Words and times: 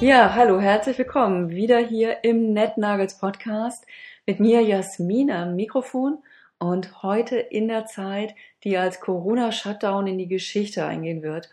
Ja, 0.00 0.34
hallo, 0.34 0.58
herzlich 0.62 0.96
willkommen 0.96 1.50
wieder 1.50 1.76
hier 1.76 2.24
im 2.24 2.54
NetNuggets 2.54 3.18
Podcast 3.18 3.84
mit 4.24 4.40
mir 4.40 4.62
Jasmin 4.62 5.30
am 5.30 5.56
Mikrofon 5.56 6.20
und 6.58 7.02
heute 7.02 7.36
in 7.36 7.68
der 7.68 7.84
Zeit, 7.84 8.34
die 8.64 8.78
als 8.78 9.00
Corona-Shutdown 9.00 10.06
in 10.06 10.16
die 10.16 10.26
Geschichte 10.26 10.86
eingehen 10.86 11.22
wird. 11.22 11.50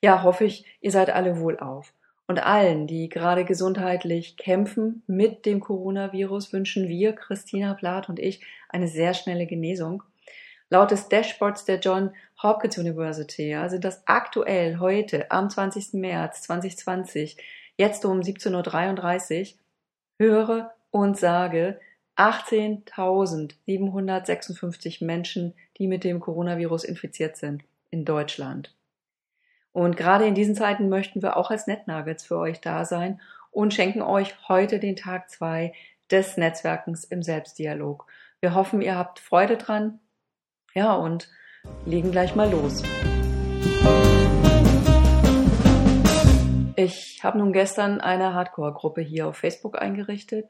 Ja, 0.00 0.22
hoffe 0.22 0.46
ich, 0.46 0.64
ihr 0.80 0.92
seid 0.92 1.10
alle 1.10 1.40
wohl 1.40 1.58
auf. 1.58 1.92
Und 2.26 2.42
allen, 2.42 2.86
die 2.86 3.10
gerade 3.10 3.44
gesundheitlich 3.44 4.38
kämpfen 4.38 5.02
mit 5.06 5.44
dem 5.44 5.60
Coronavirus, 5.60 6.54
wünschen 6.54 6.88
wir, 6.88 7.12
Christina 7.12 7.74
Plath 7.74 8.08
und 8.08 8.18
ich, 8.18 8.40
eine 8.70 8.88
sehr 8.88 9.12
schnelle 9.12 9.44
Genesung. 9.44 10.02
Laut 10.70 10.90
des 10.90 11.10
Dashboards 11.10 11.66
der 11.66 11.80
John 11.80 12.12
Hopkins 12.42 12.78
University, 12.78 13.54
also 13.54 13.76
das 13.76 14.04
aktuell 14.06 14.78
heute 14.78 15.30
am 15.30 15.50
20. 15.50 15.92
März 16.00 16.40
2020, 16.42 17.36
jetzt 17.80 18.04
um 18.04 18.20
17.33 18.20 19.54
Uhr, 19.54 19.58
höre 20.18 20.72
und 20.90 21.18
sage 21.18 21.80
18.756 22.16 25.02
Menschen, 25.02 25.54
die 25.78 25.86
mit 25.86 26.04
dem 26.04 26.20
Coronavirus 26.20 26.84
infiziert 26.84 27.38
sind 27.38 27.64
in 27.88 28.04
Deutschland. 28.04 28.76
Und 29.72 29.96
gerade 29.96 30.26
in 30.26 30.34
diesen 30.34 30.54
Zeiten 30.54 30.90
möchten 30.90 31.22
wir 31.22 31.38
auch 31.38 31.50
als 31.50 31.66
NetNuggets 31.66 32.26
für 32.26 32.36
euch 32.36 32.60
da 32.60 32.84
sein 32.84 33.18
und 33.50 33.72
schenken 33.72 34.02
euch 34.02 34.34
heute 34.46 34.78
den 34.78 34.96
Tag 34.96 35.30
zwei 35.30 35.72
des 36.10 36.36
Netzwerkens 36.36 37.04
im 37.04 37.22
Selbstdialog. 37.22 38.06
Wir 38.40 38.54
hoffen, 38.54 38.82
ihr 38.82 38.98
habt 38.98 39.20
Freude 39.20 39.56
dran. 39.56 40.00
Ja, 40.74 40.92
und 40.92 41.30
legen 41.86 42.12
gleich 42.12 42.34
mal 42.34 42.50
los. 42.50 42.82
Ich 46.82 47.22
habe 47.22 47.36
nun 47.36 47.52
gestern 47.52 48.00
eine 48.00 48.32
Hardcore-Gruppe 48.32 49.02
hier 49.02 49.26
auf 49.26 49.36
Facebook 49.36 49.78
eingerichtet, 49.78 50.48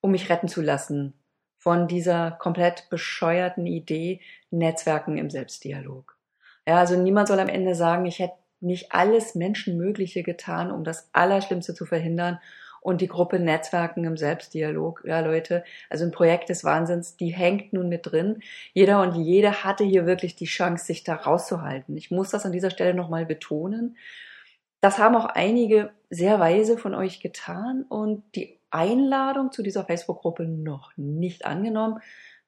um 0.00 0.12
mich 0.12 0.30
retten 0.30 0.46
zu 0.46 0.62
lassen 0.62 1.14
von 1.58 1.88
dieser 1.88 2.30
komplett 2.30 2.88
bescheuerten 2.90 3.66
Idee 3.66 4.20
Netzwerken 4.52 5.18
im 5.18 5.30
Selbstdialog. 5.30 6.16
Ja, 6.64 6.78
also 6.78 6.96
niemand 6.96 7.26
soll 7.26 7.40
am 7.40 7.48
Ende 7.48 7.74
sagen, 7.74 8.06
ich 8.06 8.20
hätte 8.20 8.36
nicht 8.60 8.92
alles 8.92 9.34
Menschenmögliche 9.34 10.22
getan, 10.22 10.70
um 10.70 10.84
das 10.84 11.08
Allerschlimmste 11.12 11.74
zu 11.74 11.86
verhindern. 11.86 12.38
Und 12.80 13.00
die 13.00 13.08
Gruppe 13.08 13.40
Netzwerken 13.40 14.04
im 14.04 14.16
Selbstdialog, 14.16 15.02
ja 15.04 15.18
Leute, 15.18 15.64
also 15.90 16.04
ein 16.04 16.12
Projekt 16.12 16.50
des 16.50 16.62
Wahnsinns, 16.62 17.16
die 17.16 17.30
hängt 17.30 17.72
nun 17.72 17.88
mit 17.88 18.12
drin. 18.12 18.44
Jeder 18.74 19.02
und 19.02 19.16
jede 19.16 19.64
hatte 19.64 19.82
hier 19.82 20.06
wirklich 20.06 20.36
die 20.36 20.44
Chance, 20.44 20.84
sich 20.84 21.02
da 21.02 21.16
rauszuhalten. 21.16 21.96
Ich 21.96 22.12
muss 22.12 22.30
das 22.30 22.46
an 22.46 22.52
dieser 22.52 22.70
Stelle 22.70 22.94
nochmal 22.94 23.26
betonen. 23.26 23.96
Das 24.84 24.98
haben 24.98 25.16
auch 25.16 25.24
einige 25.24 25.92
sehr 26.10 26.38
weise 26.40 26.76
von 26.76 26.94
euch 26.94 27.20
getan 27.20 27.86
und 27.88 28.22
die 28.34 28.60
Einladung 28.68 29.50
zu 29.50 29.62
dieser 29.62 29.82
Facebook-Gruppe 29.82 30.44
noch 30.44 30.92
nicht 30.98 31.46
angenommen, 31.46 32.00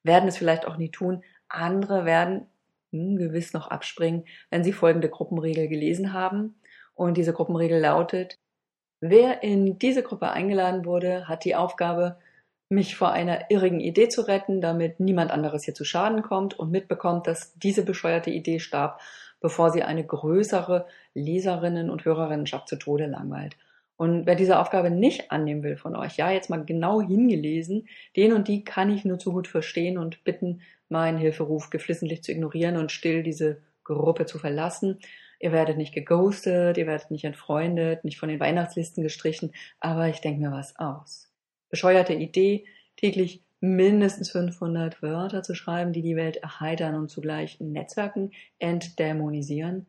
werden 0.02 0.28
es 0.28 0.36
vielleicht 0.36 0.66
auch 0.66 0.76
nie 0.76 0.90
tun. 0.90 1.24
Andere 1.48 2.04
werden 2.04 2.46
hm, 2.92 3.16
gewiss 3.16 3.54
noch 3.54 3.68
abspringen, 3.68 4.26
wenn 4.50 4.64
Sie 4.64 4.74
folgende 4.74 5.08
Gruppenregel 5.08 5.66
gelesen 5.68 6.12
haben. 6.12 6.60
Und 6.92 7.16
diese 7.16 7.32
Gruppenregel 7.32 7.80
lautet, 7.80 8.36
wer 9.00 9.42
in 9.42 9.78
diese 9.78 10.02
Gruppe 10.02 10.28
eingeladen 10.28 10.84
wurde, 10.84 11.28
hat 11.28 11.46
die 11.46 11.56
Aufgabe, 11.56 12.18
mich 12.68 12.96
vor 12.96 13.12
einer 13.12 13.50
irrigen 13.50 13.80
Idee 13.80 14.08
zu 14.08 14.22
retten, 14.22 14.60
damit 14.60 15.00
niemand 15.00 15.30
anderes 15.30 15.64
hier 15.64 15.74
zu 15.74 15.84
Schaden 15.84 16.22
kommt 16.22 16.58
und 16.58 16.70
mitbekommt, 16.70 17.26
dass 17.28 17.54
diese 17.54 17.82
bescheuerte 17.82 18.30
Idee 18.30 18.58
starb, 18.58 19.00
bevor 19.40 19.70
sie 19.70 19.82
eine 19.82 20.04
größere 20.04 20.86
Leserinnen- 21.14 21.90
und 21.90 22.04
Hörerinnenschaft 22.04 22.68
zu 22.68 22.76
Tode 22.76 23.06
langweilt. 23.06 23.56
Und 23.96 24.26
wer 24.26 24.34
diese 24.34 24.58
Aufgabe 24.58 24.90
nicht 24.90 25.30
annehmen 25.30 25.62
will 25.62 25.76
von 25.76 25.96
euch, 25.96 26.16
ja, 26.16 26.30
jetzt 26.30 26.50
mal 26.50 26.64
genau 26.64 27.00
hingelesen, 27.00 27.88
den 28.14 28.32
und 28.34 28.46
die 28.46 28.62
kann 28.62 28.90
ich 28.90 29.04
nur 29.04 29.18
zu 29.18 29.32
gut 29.32 29.48
verstehen 29.48 29.96
und 29.96 30.22
bitten, 30.22 30.60
meinen 30.88 31.18
Hilferuf 31.18 31.70
geflissentlich 31.70 32.22
zu 32.22 32.32
ignorieren 32.32 32.76
und 32.76 32.92
still 32.92 33.22
diese 33.22 33.62
Gruppe 33.84 34.26
zu 34.26 34.38
verlassen. 34.38 34.98
Ihr 35.40 35.52
werdet 35.52 35.76
nicht 35.78 35.94
geghostet, 35.94 36.76
ihr 36.76 36.86
werdet 36.86 37.10
nicht 37.10 37.24
entfreundet, 37.24 38.04
nicht 38.04 38.18
von 38.18 38.28
den 38.28 38.40
Weihnachtslisten 38.40 39.02
gestrichen, 39.02 39.52
aber 39.80 40.08
ich 40.08 40.20
denke 40.20 40.40
mir 40.40 40.52
was 40.52 40.78
aus. 40.78 41.30
Bescheuerte 41.70 42.14
Idee, 42.14 42.66
täglich 42.96 43.42
mindestens 43.60 44.30
500 44.30 45.02
Wörter 45.02 45.42
zu 45.42 45.54
schreiben, 45.54 45.92
die 45.92 46.02
die 46.02 46.16
Welt 46.16 46.36
erheitern 46.36 46.94
und 46.94 47.08
zugleich 47.08 47.60
Netzwerken 47.60 48.32
entdämonisieren. 48.58 49.86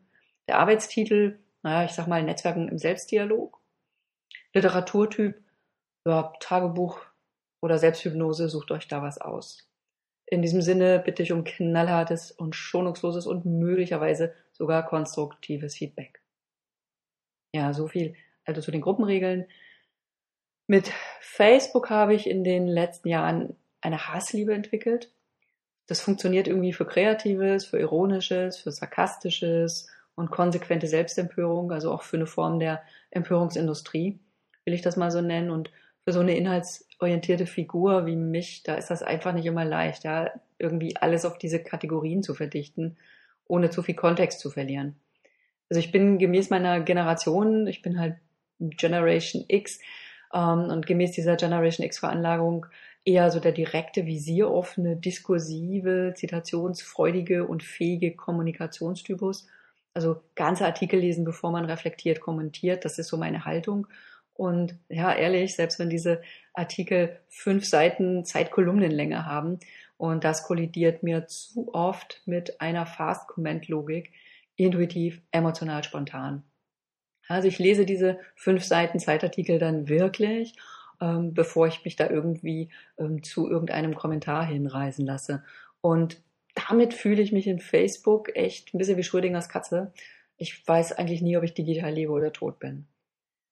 Der 0.48 0.58
Arbeitstitel, 0.58 1.38
naja, 1.62 1.84
ich 1.84 1.92
sag 1.92 2.06
mal 2.06 2.22
Netzwerken 2.22 2.68
im 2.68 2.78
Selbstdialog. 2.78 3.60
Literaturtyp, 4.54 5.36
ja, 6.06 6.32
Tagebuch 6.40 7.00
oder 7.60 7.78
Selbsthypnose, 7.78 8.48
sucht 8.48 8.70
euch 8.70 8.88
da 8.88 9.02
was 9.02 9.20
aus. 9.20 9.68
In 10.26 10.42
diesem 10.42 10.62
Sinne 10.62 10.98
bitte 10.98 11.22
ich 11.22 11.32
um 11.32 11.44
knallhartes 11.44 12.32
und 12.32 12.54
schonungsloses 12.54 13.26
und 13.26 13.46
möglicherweise 13.46 14.34
sogar 14.52 14.86
konstruktives 14.86 15.76
Feedback. 15.76 16.22
Ja, 17.54 17.72
so 17.72 17.88
viel 17.88 18.14
also 18.44 18.60
zu 18.60 18.70
den 18.70 18.80
Gruppenregeln. 18.80 19.46
Mit 20.66 20.90
Facebook 21.20 21.90
habe 21.90 22.14
ich 22.14 22.26
in 22.26 22.44
den 22.44 22.66
letzten 22.66 23.08
Jahren 23.08 23.56
eine 23.80 24.08
Hassliebe 24.08 24.54
entwickelt. 24.54 25.10
Das 25.86 26.00
funktioniert 26.00 26.48
irgendwie 26.48 26.72
für 26.72 26.86
Kreatives, 26.86 27.64
für 27.64 27.78
Ironisches, 27.78 28.58
für 28.58 28.70
Sarkastisches 28.70 29.88
und 30.14 30.30
konsequente 30.30 30.86
Selbstempörung, 30.86 31.72
also 31.72 31.92
auch 31.92 32.02
für 32.02 32.16
eine 32.16 32.26
Form 32.26 32.58
der 32.58 32.82
Empörungsindustrie, 33.10 34.18
will 34.64 34.74
ich 34.74 34.82
das 34.82 34.96
mal 34.96 35.10
so 35.10 35.20
nennen. 35.20 35.50
Und 35.50 35.70
für 36.04 36.12
so 36.12 36.20
eine 36.20 36.36
inhaltsorientierte 36.36 37.46
Figur 37.46 38.06
wie 38.06 38.16
mich, 38.16 38.62
da 38.64 38.74
ist 38.74 38.90
das 38.90 39.02
einfach 39.02 39.32
nicht 39.32 39.46
immer 39.46 39.64
leicht, 39.64 40.04
ja, 40.04 40.30
irgendwie 40.58 40.96
alles 40.96 41.24
auf 41.24 41.38
diese 41.38 41.62
Kategorien 41.62 42.22
zu 42.22 42.34
verdichten, 42.34 42.96
ohne 43.46 43.70
zu 43.70 43.82
viel 43.82 43.94
Kontext 43.94 44.40
zu 44.40 44.50
verlieren. 44.50 44.96
Also 45.70 45.80
ich 45.80 45.92
bin 45.92 46.18
gemäß 46.18 46.50
meiner 46.50 46.80
Generation, 46.80 47.66
ich 47.66 47.82
bin 47.82 48.00
halt 48.00 48.16
Generation 48.58 49.44
X, 49.48 49.78
ähm, 50.32 50.70
und 50.70 50.86
gemäß 50.86 51.12
dieser 51.12 51.36
Generation 51.36 51.86
X 51.86 51.98
Veranlagung 51.98 52.66
eher 53.08 53.30
so 53.30 53.40
der 53.40 53.52
direkte, 53.52 54.04
visieroffene, 54.04 54.96
diskursive, 54.96 56.12
zitationsfreudige 56.14 57.46
und 57.46 57.62
fähige 57.62 58.14
Kommunikationstypus. 58.14 59.46
Also 59.94 60.20
ganze 60.34 60.66
Artikel 60.66 61.00
lesen, 61.00 61.24
bevor 61.24 61.50
man 61.50 61.64
reflektiert, 61.64 62.20
kommentiert, 62.20 62.84
das 62.84 62.98
ist 62.98 63.08
so 63.08 63.16
meine 63.16 63.46
Haltung. 63.46 63.86
Und 64.34 64.76
ja, 64.90 65.12
ehrlich, 65.14 65.56
selbst 65.56 65.78
wenn 65.78 65.88
diese 65.88 66.20
Artikel 66.52 67.18
fünf 67.28 67.64
Seiten 67.64 68.26
Zeitkolumnenlänge 68.26 69.24
haben, 69.24 69.58
und 69.96 70.22
das 70.22 70.44
kollidiert 70.44 71.02
mir 71.02 71.26
zu 71.26 71.74
oft 71.74 72.22
mit 72.26 72.60
einer 72.60 72.86
Fast-Comment-Logik, 72.86 74.12
intuitiv, 74.54 75.20
emotional, 75.32 75.82
spontan. 75.82 76.44
Also 77.26 77.48
ich 77.48 77.58
lese 77.58 77.84
diese 77.84 78.20
fünf 78.36 78.64
Seiten 78.64 79.00
Zeitartikel 79.00 79.58
dann 79.58 79.88
wirklich, 79.88 80.54
ähm, 81.00 81.34
bevor 81.34 81.66
ich 81.66 81.84
mich 81.84 81.96
da 81.96 82.08
irgendwie 82.08 82.70
ähm, 82.98 83.22
zu 83.22 83.48
irgendeinem 83.48 83.94
Kommentar 83.94 84.44
hinreisen 84.44 85.06
lasse. 85.06 85.44
Und 85.80 86.20
damit 86.54 86.94
fühle 86.94 87.22
ich 87.22 87.32
mich 87.32 87.46
in 87.46 87.60
Facebook 87.60 88.34
echt 88.36 88.74
ein 88.74 88.78
bisschen 88.78 88.96
wie 88.96 89.04
Schrödingers 89.04 89.48
Katze. 89.48 89.92
Ich 90.36 90.66
weiß 90.66 90.92
eigentlich 90.92 91.22
nie, 91.22 91.36
ob 91.36 91.44
ich 91.44 91.54
digital 91.54 91.92
lebe 91.92 92.12
oder 92.12 92.32
tot 92.32 92.58
bin. 92.58 92.86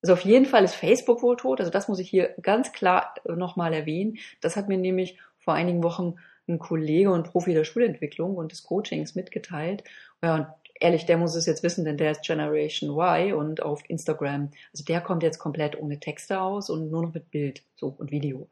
Also 0.02 0.12
auf 0.12 0.20
jeden 0.20 0.46
Fall 0.46 0.64
ist 0.64 0.74
Facebook 0.74 1.22
wohl 1.22 1.36
tot. 1.36 1.60
Also 1.60 1.70
das 1.70 1.88
muss 1.88 1.98
ich 1.98 2.08
hier 2.08 2.34
ganz 2.42 2.72
klar 2.72 3.14
nochmal 3.24 3.72
erwähnen. 3.72 4.18
Das 4.40 4.56
hat 4.56 4.68
mir 4.68 4.78
nämlich 4.78 5.18
vor 5.38 5.54
einigen 5.54 5.82
Wochen 5.82 6.16
ein 6.48 6.58
Kollege 6.58 7.10
und 7.10 7.24
Profi 7.24 7.54
der 7.54 7.64
Schulentwicklung 7.64 8.36
und 8.36 8.52
des 8.52 8.62
Coachings 8.62 9.14
mitgeteilt. 9.14 9.82
Ja, 10.22 10.34
und 10.34 10.46
ehrlich, 10.81 11.06
der 11.06 11.19
muss 11.19 11.34
es 11.34 11.46
jetzt 11.46 11.62
wissen, 11.62 11.84
denn 11.84 11.96
der 11.96 12.11
ist 12.11 12.23
Generation 12.23 12.90
Y 12.90 13.32
und 13.34 13.62
auf 13.62 13.82
Instagram. 13.88 14.50
Also 14.73 14.84
der 14.84 15.00
kommt 15.00 15.23
jetzt 15.23 15.38
komplett 15.38 15.78
ohne 15.78 16.00
Texte 16.00 16.40
aus 16.40 16.70
und 16.70 16.90
nur 16.90 17.02
noch 17.02 17.14
mit 17.14 17.31
Bild 17.31 17.62
so 17.76 17.94
und 17.99 18.11
Video. 18.11 18.49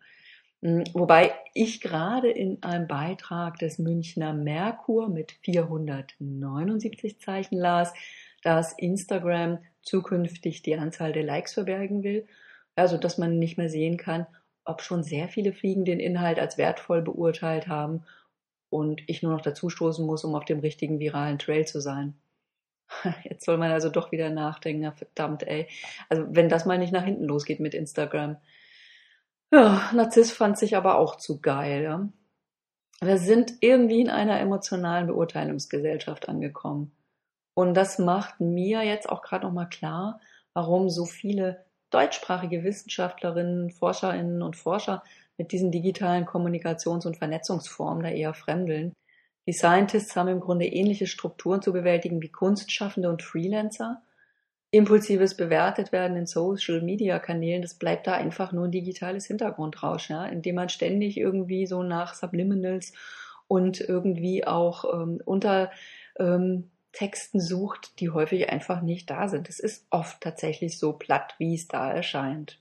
Hm, 0.62 0.84
wobei 0.94 1.32
ich 1.52 1.80
gerade 1.80 2.30
in 2.30 2.62
einem 2.62 2.88
Beitrag 2.88 3.58
des 3.58 3.78
Münchner 3.78 4.32
Merkur 4.32 5.08
mit 5.08 5.32
479 5.42 7.20
Zeichen 7.20 7.58
las, 7.58 7.92
dass 8.42 8.72
Instagram 8.78 9.58
zukünftig 9.82 10.62
die 10.62 10.76
Anzahl 10.76 11.12
der 11.12 11.24
Likes 11.24 11.54
verbergen 11.54 12.02
will, 12.02 12.26
also 12.76 12.96
dass 12.96 13.18
man 13.18 13.38
nicht 13.38 13.58
mehr 13.58 13.68
sehen 13.68 13.98
kann, 13.98 14.26
ob 14.64 14.80
schon 14.80 15.02
sehr 15.02 15.28
viele 15.28 15.52
Fliegen 15.52 15.84
den 15.84 16.00
Inhalt 16.00 16.38
als 16.38 16.56
wertvoll 16.56 17.02
beurteilt 17.02 17.68
haben 17.68 18.04
und 18.74 19.02
ich 19.06 19.22
nur 19.22 19.30
noch 19.30 19.40
dazu 19.40 19.70
stoßen 19.70 20.04
muss, 20.04 20.24
um 20.24 20.34
auf 20.34 20.44
dem 20.44 20.58
richtigen 20.58 20.98
viralen 20.98 21.38
Trail 21.38 21.64
zu 21.64 21.80
sein. 21.80 22.14
Jetzt 23.22 23.44
soll 23.44 23.56
man 23.56 23.70
also 23.70 23.88
doch 23.88 24.10
wieder 24.10 24.30
nachdenken, 24.30 24.82
na 24.82 24.90
verdammt, 24.90 25.44
ey. 25.44 25.68
Also 26.08 26.24
wenn 26.30 26.48
das 26.48 26.66
mal 26.66 26.76
nicht 26.76 26.92
nach 26.92 27.04
hinten 27.04 27.24
losgeht 27.24 27.60
mit 27.60 27.72
Instagram. 27.72 28.36
Ja, 29.52 29.92
Narziss 29.94 30.32
fand 30.32 30.58
sich 30.58 30.76
aber 30.76 30.98
auch 30.98 31.16
zu 31.18 31.40
geil, 31.40 31.84
ja. 31.84 32.08
Wir 33.00 33.18
sind 33.18 33.52
irgendwie 33.60 34.00
in 34.00 34.10
einer 34.10 34.40
emotionalen 34.40 35.06
Beurteilungsgesellschaft 35.06 36.28
angekommen. 36.28 36.90
Und 37.54 37.74
das 37.74 38.00
macht 38.00 38.40
mir 38.40 38.82
jetzt 38.82 39.08
auch 39.08 39.22
gerade 39.22 39.46
nochmal 39.46 39.68
klar, 39.68 40.20
warum 40.52 40.90
so 40.90 41.04
viele 41.04 41.64
deutschsprachige 41.90 42.64
Wissenschaftlerinnen, 42.64 43.70
Forscherinnen 43.70 44.42
und 44.42 44.56
Forscher 44.56 45.04
mit 45.36 45.52
diesen 45.52 45.70
digitalen 45.70 46.26
Kommunikations- 46.26 47.06
und 47.06 47.16
Vernetzungsformen 47.16 48.02
da 48.02 48.10
eher 48.10 48.34
fremdeln. 48.34 48.92
Die 49.46 49.52
Scientists 49.52 50.16
haben 50.16 50.28
im 50.28 50.40
Grunde 50.40 50.66
ähnliche 50.66 51.06
Strukturen 51.06 51.60
zu 51.60 51.72
bewältigen 51.72 52.22
wie 52.22 52.30
Kunstschaffende 52.30 53.08
und 53.10 53.22
Freelancer. 53.22 54.02
Impulsives 54.70 55.36
bewertet 55.36 55.92
werden 55.92 56.16
in 56.16 56.26
Social 56.26 56.82
Media 56.82 57.18
Kanälen, 57.18 57.62
das 57.62 57.74
bleibt 57.74 58.06
da 58.06 58.14
einfach 58.14 58.52
nur 58.52 58.64
ein 58.64 58.72
digitales 58.72 59.26
Hintergrundrauschen, 59.26 60.16
ja, 60.16 60.26
indem 60.26 60.56
man 60.56 60.68
ständig 60.68 61.16
irgendwie 61.16 61.66
so 61.66 61.82
nach 61.82 62.14
Subliminals 62.14 62.92
und 63.46 63.80
irgendwie 63.80 64.46
auch 64.46 64.84
ähm, 64.92 65.20
unter 65.24 65.70
ähm, 66.18 66.70
Texten 66.90 67.40
sucht, 67.40 68.00
die 68.00 68.10
häufig 68.10 68.48
einfach 68.48 68.80
nicht 68.80 69.10
da 69.10 69.28
sind. 69.28 69.48
Es 69.48 69.60
ist 69.60 69.86
oft 69.90 70.20
tatsächlich 70.20 70.78
so 70.78 70.92
platt, 70.92 71.34
wie 71.38 71.54
es 71.54 71.68
da 71.68 71.92
erscheint. 71.92 72.60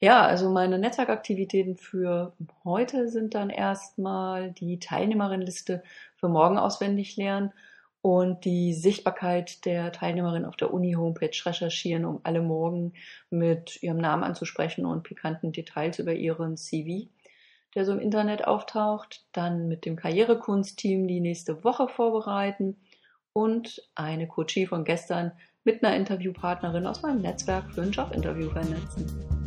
Ja, 0.00 0.22
also 0.22 0.48
meine 0.48 0.78
Netzwerkaktivitäten 0.78 1.76
für 1.76 2.32
heute 2.62 3.08
sind 3.08 3.34
dann 3.34 3.50
erstmal 3.50 4.52
die 4.52 4.78
Teilnehmerinnenliste 4.78 5.82
für 6.14 6.28
morgen 6.28 6.56
auswendig 6.56 7.16
lernen 7.16 7.52
und 8.00 8.44
die 8.44 8.74
Sichtbarkeit 8.74 9.64
der 9.64 9.90
Teilnehmerin 9.90 10.44
auf 10.44 10.54
der 10.56 10.72
Uni-Homepage 10.72 11.32
recherchieren, 11.44 12.04
um 12.04 12.20
alle 12.22 12.42
morgen 12.42 12.92
mit 13.28 13.82
ihrem 13.82 13.98
Namen 13.98 14.22
anzusprechen 14.22 14.86
und 14.86 15.02
pikanten 15.02 15.50
Details 15.50 15.98
über 15.98 16.12
ihren 16.12 16.56
CV, 16.56 17.08
der 17.74 17.84
so 17.84 17.90
im 17.90 17.98
Internet 17.98 18.46
auftaucht. 18.46 19.26
Dann 19.32 19.66
mit 19.66 19.84
dem 19.84 19.96
Karrierekunstteam 19.96 21.08
die 21.08 21.20
nächste 21.20 21.64
Woche 21.64 21.88
vorbereiten 21.88 22.76
und 23.32 23.82
eine 23.96 24.28
Coachie 24.28 24.66
von 24.66 24.84
gestern 24.84 25.32
mit 25.64 25.82
einer 25.82 25.96
Interviewpartnerin 25.96 26.86
aus 26.86 27.02
meinem 27.02 27.20
Netzwerk 27.20 27.68
für 27.72 27.82
ein 27.82 27.90
Jobinterview 27.90 28.50
vernetzen. 28.50 29.37